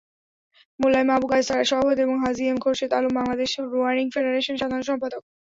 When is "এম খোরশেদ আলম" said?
2.47-3.11